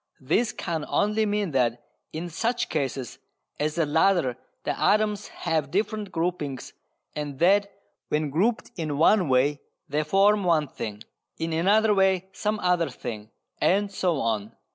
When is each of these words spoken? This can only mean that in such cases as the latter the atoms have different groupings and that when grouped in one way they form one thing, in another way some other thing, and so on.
This 0.19 0.51
can 0.51 0.83
only 0.87 1.27
mean 1.27 1.51
that 1.51 1.85
in 2.11 2.27
such 2.27 2.69
cases 2.69 3.19
as 3.59 3.75
the 3.75 3.85
latter 3.85 4.35
the 4.63 4.75
atoms 4.79 5.27
have 5.27 5.69
different 5.69 6.11
groupings 6.11 6.73
and 7.15 7.37
that 7.37 7.71
when 8.09 8.31
grouped 8.31 8.71
in 8.75 8.97
one 8.97 9.29
way 9.29 9.61
they 9.87 10.01
form 10.01 10.43
one 10.43 10.67
thing, 10.67 11.03
in 11.37 11.53
another 11.53 11.93
way 11.93 12.29
some 12.33 12.57
other 12.61 12.89
thing, 12.89 13.29
and 13.59 13.91
so 13.91 14.19
on. 14.19 14.55